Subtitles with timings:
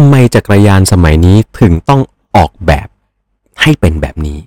[0.00, 2.00] ำไมจักรยานสมัยนี้ถึงต้อง
[2.36, 2.88] ออกแบบ
[3.62, 4.38] ให้เป็นแบบนี้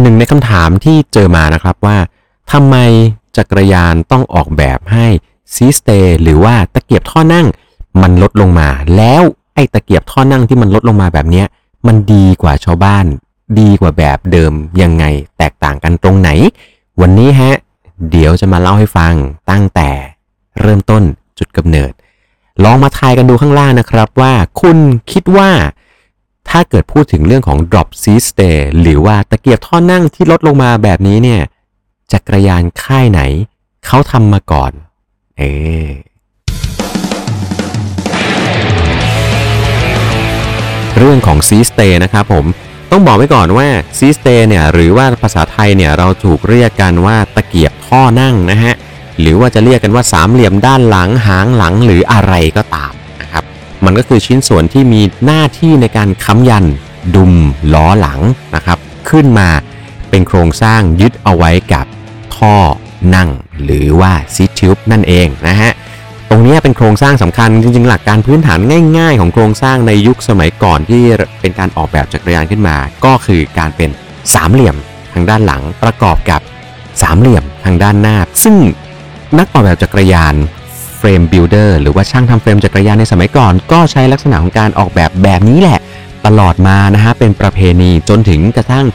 [0.00, 1.98] หนึ่งในคำถามที่เจอมานะครับว่า
[2.52, 2.76] ทำไม
[3.36, 5.06] จักรยานต้องออกแบบให้
[5.54, 7.46] ซีสเตย์หรือว่าตะเกียบท่อนั่ง
[8.02, 9.22] มันลดลงมา แล้ว
[9.54, 11.44] ไอ้ตะเกียบท่อนั่งที่มันลดลงมาแบบนี้
[11.86, 13.06] มันดีกว่าชาวบ้าน
[13.58, 15.04] ดีกว่าแบบเดิมยังไง
[15.38, 16.30] แตกต่างกันตรงไหน
[17.00, 17.54] วันนี้ฮะ
[18.10, 19.14] เดี๋ยวจะมาเล่าให้ฟัง
[19.50, 19.90] ตั้งแต่
[20.60, 21.02] เริ่มต้น
[21.38, 21.92] จุดกำเนิด
[22.64, 24.78] ลองมาทายกันดูข้างล่างนะครับว่าคุณ
[25.12, 25.50] คิดว่า
[26.48, 31.40] ถ้าเกิดพูดถึงเรื่องของ drop seat stay หรือว่าตะเกียบท่อนั่งที่ลดลงมาแบบนี้เนี่ย
[32.12, 33.20] จักรยานค่ายไหน
[33.86, 34.72] เขาทำมาก่อน
[35.38, 35.42] เอ
[35.86, 35.88] อ
[40.98, 42.44] เรื่องของ seat stay นะครับผม
[42.90, 43.68] ต้องบอกไว้ก่อนว่า
[43.98, 48.74] seat stay เนี่ยหรือว่าภาษาไทยเนี่ยเราถูกเรียกกันว่าตะเกียบท่อนั่งนะฮะ
[49.20, 53.44] หรือว่าจะเรียกกันว่าสามเหลี่ยมด้านหลังหางหลังหรืออะไรก็ตามนะครับ
[53.84, 56.64] มันก็คือชิ้นส่วนที่มีหน้าที่ในการค้ำยัน
[57.14, 57.32] ดุม
[57.74, 58.20] ล้อหลัง
[58.54, 58.78] นะครับ
[59.10, 59.48] ขึ้นมา
[60.10, 61.86] เป็นโครงสร้างยึดเอาไว้กับ
[62.36, 62.56] ท่อ
[63.14, 63.28] นั่ง
[63.64, 65.72] หรือว่าซีทิวบนั่นเองนะฮะ
[66.30, 68.58] ตรงนี้เป็นโครงสร้างสำคัญจริงๆ หลักการพื้นฐาน
[68.98, 71.02] ง่าย ๆ ของโครงสร้างในยุคสมัยก่อนที่
[71.40, 73.90] เป็นการออกแบบจักรยานขึ้นมา ก็คือการเป็น
[74.34, 74.76] สามเหลี่ยม
[75.12, 76.40] ทางด้านหลังประกอบกับ
[77.02, 78.56] สามเหลี่ยมทางด้านหน้า ซึ่ง
[79.38, 80.34] นักออกแบบจักรยาน
[80.98, 85.80] เฟรมบิลดเออร์หรือว่าช่างทำเฟรมจักรยานในสมัยก่อน ก็ใช้ลักษณะของการออกแบบแบบนี้แหละ
[86.26, 88.86] ตลอดมานะฮะเป็นประเพณีจนถึงกระทั่ง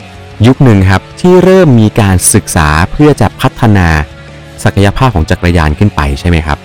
[0.48, 3.88] ยุคหนึ่งครับ ที่เริ่มมีการศึกษาเพื่อจะพัฒนา
[4.64, 6.60] ศักยภาพของจักรยานขึ้นไปใช่ไหมครับ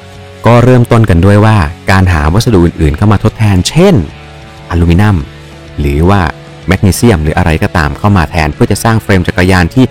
[0.46, 1.56] ก็เริ่มต้นกันด้วยว่า
[1.90, 3.94] การหาวัสดุอื่นๆ เข้ามาทดแทน เช่น
[4.70, 5.16] อลูมิเนียม
[5.78, 6.20] หรือว่า
[6.66, 9.84] แมกนีเซียมหรืออะไรก็ตามเข้ามาแทน เพื่อจะสร้างเฟรมจักรยานที่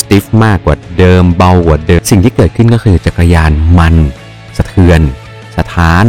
[0.00, 3.94] stiff มากกว่าเดิมเบากว่าเดิม สิ่งที่เกิดขึ้นก็คือจักรยานมัน
[4.56, 5.00] สะเทือน
[5.56, 6.04] สะท้าน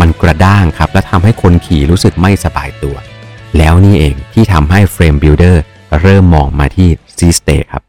[0.00, 2.96] มันกระด้างครับ และทำให้คนขี่รู้สึกไม่สบายตัว
[3.58, 5.62] แล้วนี่เองที่ทำให้ frame builder
[6.00, 7.82] เริ่มมองมาที่seatstay ครับ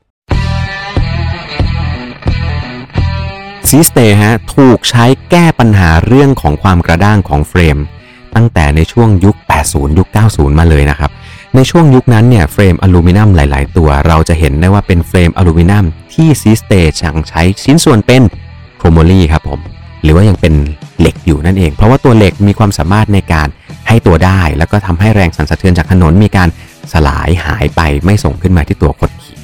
[3.77, 7.77] seatstay ฮะถูกใช้แก้ปัญหาเรื่องของความกระด้างของเฟรม
[8.35, 9.35] ตั้งแต่ในช่วงยุค
[9.67, 11.11] 80 ยุค 90 มาเลยนะครับ
[11.55, 18.21] ในช่วงยุคนั้นเนี่ยเฟรมอลูมิเนียมหลาย ๆ ตัวเราจะเห็นได้ว่าเป็นเฟรมอลูมิเนียมที่ seatstay ช่างใช้ชิ้นส่วนเป็น
[18.77, 19.59] chromoly ครับผม
[20.03, 20.53] หรือว่ายังเป็น
[20.99, 23.47] เหล็กอยู่นั่นเอง เพราะว่าตัวเหล็กมีความสามารถในการ
[23.87, 26.49] ให้ตัวได้ แล้วก็ทำให้แรงสั่นสะเทือนจากถนนมีการ
[26.93, 29.34] สลายหายไปไม่ส่งขึ้นมาที่ตัวคนขี่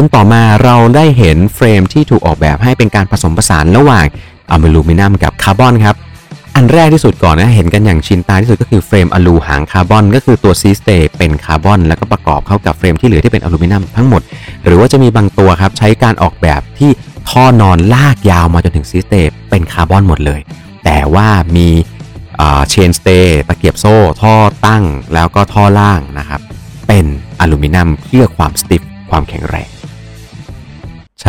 [0.00, 4.04] จนต่อมาเราได้เห็นเฟรมที่ถูกออกแบบให้เป็นการผสมผสานระหว่าง
[4.50, 5.96] อะลูมิเนียมกับคาร์บอนครับ
[6.56, 14.22] อันแรกที่สุดก่อนนะเห็นกันอย่างชินตาที่สุดก็คือเฟรมอะลูหางคาร์บอนก็คือตัว seatstay เป็นคาร์บอนแล้วก็ประกอบเข้ากับเฟรมที่เหลือที่เป็นอลูมิเนียมทั้งหมด
[14.64, 16.90] หรือว่าจะมีบางตัวครับใช้การออกแบบที่
[17.30, 19.14] ท่อนอนลากยาวมาจนถึง seatstay
[19.50, 20.40] เป็นคาร์บอนหมดเลย
[20.84, 21.68] แต่ว่ามี
[22.38, 23.08] เชนสเต
[23.48, 24.34] ตะเกียบโซ่ ท่อ
[24.66, 24.84] ตั้ง
[25.14, 26.40] แล้วก็ท่อล่างนะครับ
[26.86, 27.04] เป็น
[27.40, 29.68] อลูมิเนียมเพื่อความสติฟความแข็งแรง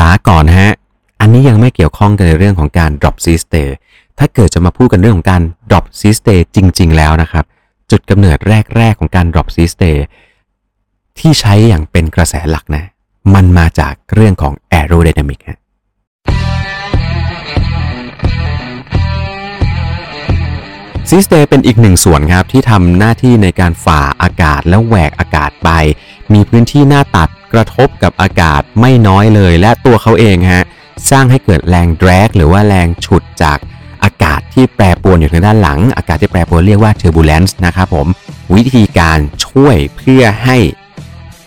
[0.07, 0.71] าก่อนฮะ
[1.21, 3.67] อันนี้ยังไม่เกี่ยวข้องกันในเรื่องของการ drop C stay
[4.17, 7.45] ถ้าเกิดจะมาพูดกันเรื่องของการ drop C stay จริง ๆ แล้วนะครับ
[7.91, 8.37] จุดกำเนิด
[8.77, 9.95] แรก ๆ ของการ drop C stay
[11.19, 12.83] ที่ใช้อย่างเป็นกระแสหลักนะ
[13.33, 15.59] มันมาจากเรื่องของ aerodynamic ฮะ
[21.11, 25.69] ซีสเตเป็นอีกหนึ่งส่วนครับที่ทำหน้าที่ในการฝ่าอากาศและแหวกอากาศไป
[26.33, 30.63] มีพื้นที่หน้าตัดกระทบกับอากาศไม่น้อยเลย และตัวเขาเองฮะ
[31.09, 33.57] สร้างให้เกิดแรงแดรกหรือว่าแรงฉุดจาก
[34.03, 38.07] อากาศที่แปรปรวนอยู่ทางด้านหลัง อากาศที่แปรปรวนเรียกว่า turbulence นะครับผม
[38.55, 40.57] วิธีการช่วยเพื่อให้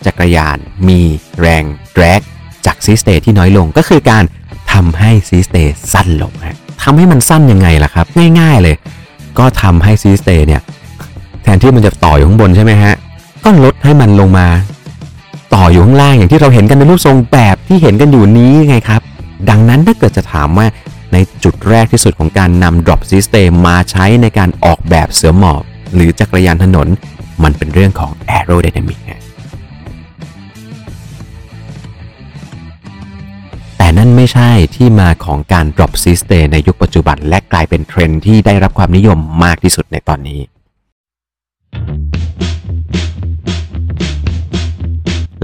[0.07, 0.57] จักรยาน
[0.89, 1.01] มี
[1.41, 2.21] แรงแดรก
[2.67, 4.25] จากซีสเตที่น้อยลงก็คือการ
[4.73, 5.57] ทำให้ซีสเต
[5.93, 8.07] สั้นลงฮะทำให้มันสั้นยังไงล่ะครับ
[8.41, 8.77] ง่ายๆเลย
[9.39, 10.61] ก็ทำให้ซีสเตเนี่ย
[11.43, 12.95] แทนที่มันจะต่ออยู่ข้างบนใช่ไหมฮะ
[13.45, 14.49] ก็ลดให้มันลงมา
[15.55, 19.03] ต่ออยู่ข้างล่างอย่างที่เราเห็นกันในรูปทรงแบบที่เห็นกันอยู่นี้ไงครับ
[19.51, 20.67] ดังนั้นถ้าเกิดจะถามว่า
[21.13, 25.63] ในจุดแรกที่สุดของการนำ drop system มาใช้ในการออกแบบเสือหมอบ
[25.95, 26.89] หรือจักรยานถนน
[27.43, 28.99] มันเป็นเรื่องของ aerodynamic
[33.97, 40.41] นั่นไม่ใช่ที่มาของการ drop s y s t e m ในยุคปัจจุบัน และกลายเป็นเทรนที่ได้รับความนิยมมากที่สุดในตอนนี้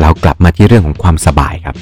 [0.00, 1.76] เรากลับมาที่เรื่องของความสบายครับ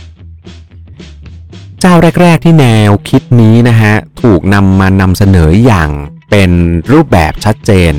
[1.81, 5.91] เจ้าแรก ๆ ที่แนวคิดนี้นะฮะ ถูกนำมานำเสนออย่าง
[6.31, 6.51] เป็น
[6.93, 7.93] รูปแบบชัดเจน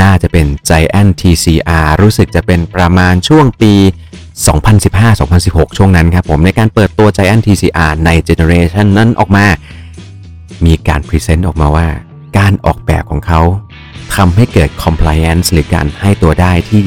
[0.00, 3.74] น่าจะเป็น Giant TCR รู้สึกจะเป็นประมาณช่วงปี
[4.46, 9.44] 2015-2016 ช่วงนั้นครับผมในการเปิดตัว Giant TCR ใน Generation นั้นออกมา
[10.66, 11.86] มีการ present ออกมาว่า
[12.38, 13.40] การออกแบบของเขา
[14.14, 16.82] ทำให้เกิด compliance หรือการให้ตัวได้ที่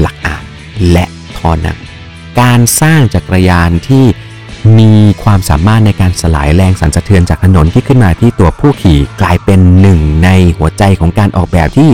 [0.00, 0.44] หลักอาน
[0.92, 1.04] และ
[1.36, 1.78] ท่อนั่ง
[2.40, 4.04] การสร้างจักรยานที่
[4.78, 4.92] มี
[5.22, 10.28] ความสามารถในการสลายแรงสั่นสะเทือนจากถนนที่ขึ้นมาที่ตัวผู้ขี่กลายเป็นหนึ่งใน
[10.58, 11.88] หัวใจของการออกแบบที่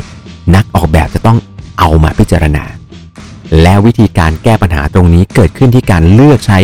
[0.54, 1.38] นักออกแบบจะต้อง
[1.78, 2.64] เอามาพิจารณา
[3.60, 6.58] และวิธีการแก้ปัญหาตรงนี้เกิดขึ้นที่การเลือกใช้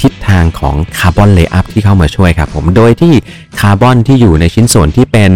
[0.00, 3.12] ทิศทางของ carbon layup ที่เข้ามาช่วยครับผมโดยที่
[3.60, 5.30] คาร์บอนที่อยู่ในชิ้นส่วนที่เป็น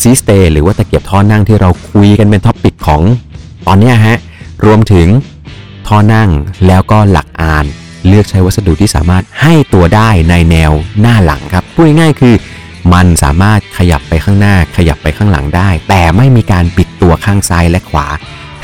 [0.00, 3.02] seatstay หรือว่าตะเกียบท่อนั่งที่เราคุยกันเป็น topic ของ
[3.66, 4.18] ตอนนี้ฮะ
[4.64, 5.08] รวมถึง
[5.86, 6.30] ท่อนั่ง
[6.66, 7.64] แล้วก็หลักอาน
[8.08, 12.34] เลือกใช้วัสดุที่สามารถให้ตัวได้ในแนวหน้าหลังครับพูดง่ายๆคือ
[12.92, 18.06] มันสามารถขยับไปข้างหน้า ขยับไปข้างหลังได้ แต่ไม่มีการบิดตัวข้างซ้ายและขวา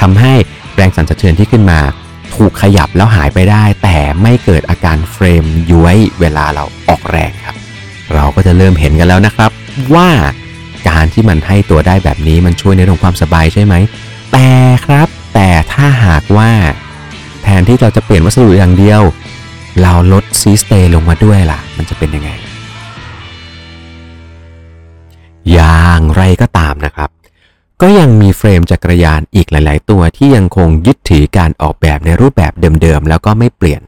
[0.00, 0.34] ทำให้
[0.76, 1.81] แรงสั่นสะเทือนที่ขึ้นมา
[2.34, 7.56] ถูกขยับแล้วหายไปได้ แต่ไม่เกิดอาการเฟรมย้วยเวลาเราออกแรงครับ
[8.14, 9.50] เราก็จะเริ่มเห็นกันแล้วนะครับ
[9.94, 10.08] ว่า
[10.88, 13.75] การที่มันให้ตัวได้แบบนี้มันช่วยในเรื่องความสบายใช่ไหม
[14.32, 14.49] แต่
[14.87, 16.50] ครับ แต่ถ้าหากว่า
[17.43, 19.02] แทนที่เราจะเปลี่ยนวัสดุอย่างเดียว
[19.82, 22.31] เราลด seatstay ลงมาด้วยล่ะ มันจะเป็นยังไง
[25.52, 27.11] อย่างไรก็ตามนะครับ
[27.82, 32.52] ก็ยังมีเฟรมจักรยานอีกหลาย ๆ ตัวที่ยังคงยึดถือการออกแบบในรูปแบบ
[32.82, 33.82] เดิม ๆ แล้วก็ไม่เปลี่ยน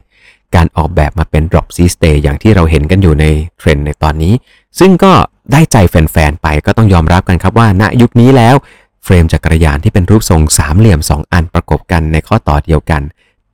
[0.55, 3.25] การออกแบบมาเป็น drop seatstay อย่างที่เราเห็นกันอยู่ใน
[3.57, 4.33] เทรนด์ในตอนนี้
[4.79, 5.13] ซึ่งก็
[5.51, 8.55] ได้ใจแฟน ๆ ไปก็ต้องยอมรับกันครับว่าณยุคนี้แล้ว
[9.03, 13.01] เฟรมจักรยานที่เป็นรูปทรงสามเหลี่ยม 2 อันประกบกันในข้อต่อเดียวกัน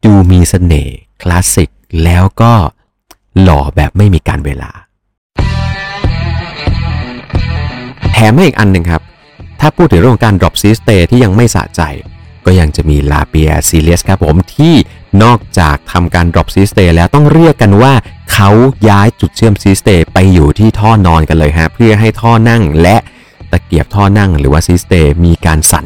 [0.04, 1.70] ดูมีเสน่ห์คลาสสิก
[2.04, 2.52] แล้วก็
[3.42, 4.72] หล่อแบบไม่มีการเวลา
[8.14, 9.04] แถมให้อีกอันหนึ่งครับ
[9.60, 11.82] ถ้าพูดถึงเรื่องการ drop C stay ที่ยังไม่สะใจ
[12.46, 14.76] ก็ยังจะมีลาเปียซีเรียสครับผมที่
[15.24, 17.94] นอกจากทำการ drop C stay แล้วต้องเรียกกันว่า
[18.34, 18.50] เขา
[18.90, 22.98] ย้ายจุดเชื่อม C stay ไปอยู่ที่ท่อนอนกันเลยฮะเพื่อให้ท่อนั่งและ
[23.52, 25.86] ตะเกียบท่อนั่งหรือว่า C stay มีการสั่น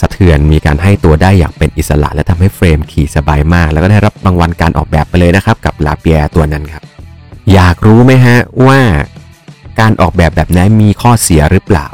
[0.00, 6.82] สะเทือนมีการให้ตัวได้อย่างเป็นอิสระ และทำให้เฟรมขี่สบายมาก แล้วก็ได้รับรางวัลการออกแบบไปเลยนะครับ กับลาเปียตัวนั้นครับ
[7.52, 8.80] อยากรู้ไหมฮะว่า
[9.80, 11.86] การออกแบบแบบนี้มีข้อเสียหรือเปล่า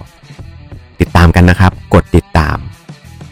[1.01, 2.57] ติดตามกันนะครับ กดติดตาม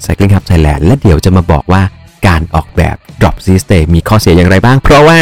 [0.05, 1.83] Cycling Hub Thailand และเดี๋ยวจะมาบอกว่า
[2.27, 5.19] การออกแบบ Drop C Stay มีข้อเสียอย่างไรบ้าง เพราะว่า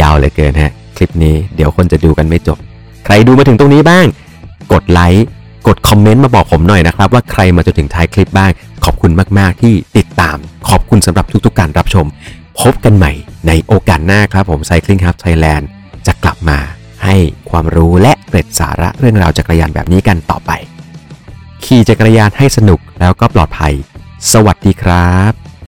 [0.00, 2.58] ยาวเหลือเกินฮะ คลิปนี้เดี๋ยวคนจะดูกันไม่จบ
[3.04, 4.06] ใครดูมาถึงตรงนี้บ้าง
[4.72, 5.26] กดไลค์
[5.68, 8.50] กดคอมเมนต์มาบอกผมหน่อยนะครับ ว่าใครมาจนถึงท้ายคลิปบ้าง
[8.84, 10.36] ขอบคุณมาก ๆ ที่ติดตาม
[10.68, 12.06] ขอบคุณสำหรับทุก ๆ การรับชม
[12.60, 13.12] พบกันใหม่
[13.46, 15.64] ในโอกาสหน้าครับผม Cycling Hub Thailand
[16.06, 16.58] จะกลับมา
[17.04, 17.16] ให้
[17.50, 20.50] ความรู้และเกร็ดสาระเรื่องราวจักรยานแบบนี้กันต่อไป
[21.64, 23.74] ขี่จักรยานให้สนุกแล้วก็ปลอดภัย
[24.32, 25.47] สวัสดีครับ